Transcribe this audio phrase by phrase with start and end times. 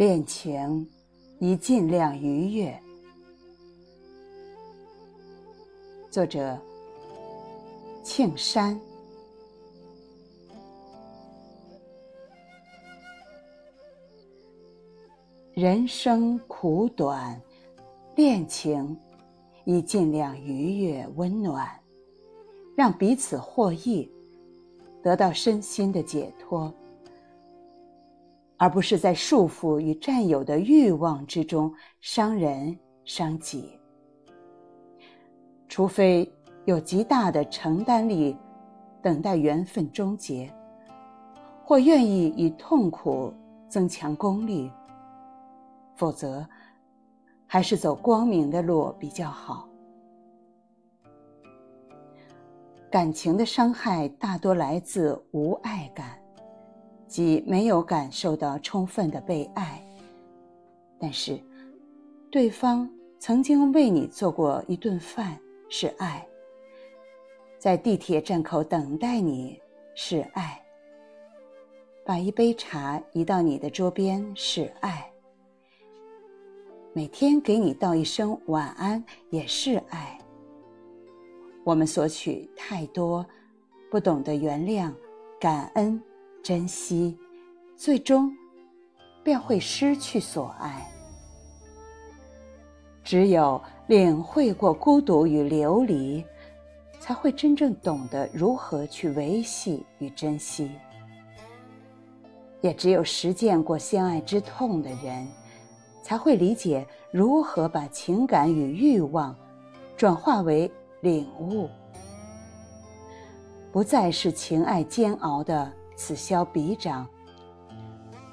[0.00, 0.88] 恋情
[1.40, 2.82] 宜尽量愉悦。
[6.10, 6.58] 作者：
[8.02, 8.80] 庆山。
[15.52, 17.38] 人生苦短，
[18.16, 18.98] 恋情
[19.66, 21.68] 宜尽量愉悦温暖，
[22.74, 24.10] 让彼此获益，
[25.02, 26.72] 得到身心的解脱。
[28.60, 33.80] 而不是在束缚与占有的欲望之中伤人伤己。
[35.66, 36.30] 除非
[36.66, 38.36] 有极大的承担力，
[39.00, 40.52] 等待缘分终结，
[41.64, 43.32] 或愿意以痛苦
[43.66, 44.70] 增强功力，
[45.96, 46.46] 否则，
[47.46, 49.66] 还是走光明的路比较好。
[52.90, 56.19] 感情的伤害大多来自无爱感。
[57.10, 59.84] 即没有感受到充分的被爱，
[60.96, 61.36] 但是，
[62.30, 65.36] 对方曾经为你做过一顿饭
[65.68, 66.24] 是爱，
[67.58, 69.60] 在地铁站口等待你
[69.96, 70.62] 是爱，
[72.06, 75.10] 把一杯茶移到你的桌边是爱，
[76.92, 80.16] 每天给你道一声晚安也是爱。
[81.64, 83.26] 我们索取太多，
[83.90, 84.94] 不懂得原谅、
[85.40, 86.00] 感恩。
[86.42, 87.16] 珍惜，
[87.76, 88.34] 最终
[89.22, 90.90] 便会失去所爱。
[93.04, 96.24] 只有领会过孤独与流离，
[96.98, 100.70] 才会真正懂得如何去维系与珍惜。
[102.60, 105.26] 也只有实践过相爱之痛的人，
[106.02, 109.34] 才会理解如何把情感与欲望
[109.96, 111.68] 转化为领悟，
[113.72, 115.72] 不再是情爱煎熬的。
[116.02, 117.06] 此消彼长，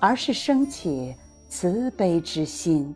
[0.00, 1.14] 而是升起
[1.48, 2.92] 慈悲之心。